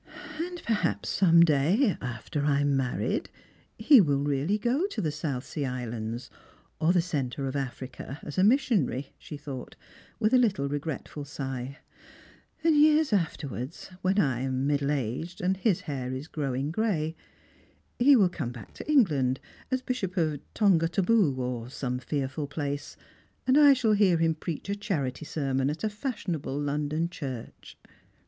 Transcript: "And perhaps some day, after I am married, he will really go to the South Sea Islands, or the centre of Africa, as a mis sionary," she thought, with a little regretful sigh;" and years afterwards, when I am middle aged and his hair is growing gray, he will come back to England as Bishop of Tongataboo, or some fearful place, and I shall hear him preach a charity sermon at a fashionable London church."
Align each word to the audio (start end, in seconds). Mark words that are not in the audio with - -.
"And 0.39 0.63
perhaps 0.65 1.09
some 1.09 1.41
day, 1.45 1.95
after 2.01 2.43
I 2.43 2.61
am 2.61 2.75
married, 2.75 3.29
he 3.77 4.01
will 4.01 4.23
really 4.23 4.57
go 4.57 4.87
to 4.87 4.99
the 4.99 5.11
South 5.11 5.45
Sea 5.45 5.65
Islands, 5.65 6.31
or 6.79 6.91
the 6.91 7.03
centre 7.03 7.45
of 7.45 7.55
Africa, 7.55 8.17
as 8.23 8.39
a 8.39 8.43
mis 8.43 8.61
sionary," 8.61 9.09
she 9.19 9.37
thought, 9.37 9.75
with 10.19 10.33
a 10.33 10.39
little 10.39 10.67
regretful 10.67 11.23
sigh;" 11.23 11.77
and 12.63 12.75
years 12.75 13.13
afterwards, 13.13 13.91
when 14.01 14.17
I 14.17 14.39
am 14.39 14.65
middle 14.65 14.89
aged 14.89 15.39
and 15.39 15.55
his 15.55 15.81
hair 15.81 16.11
is 16.11 16.27
growing 16.27 16.71
gray, 16.71 17.15
he 17.99 18.15
will 18.15 18.27
come 18.29 18.51
back 18.51 18.73
to 18.73 18.91
England 18.91 19.39
as 19.69 19.83
Bishop 19.83 20.17
of 20.17 20.39
Tongataboo, 20.55 21.37
or 21.37 21.69
some 21.69 21.99
fearful 21.99 22.47
place, 22.47 22.97
and 23.45 23.55
I 23.55 23.73
shall 23.73 23.93
hear 23.93 24.17
him 24.17 24.33
preach 24.33 24.67
a 24.67 24.73
charity 24.75 25.25
sermon 25.25 25.69
at 25.69 25.83
a 25.83 25.89
fashionable 25.89 26.59
London 26.59 27.07
church." 27.07 27.77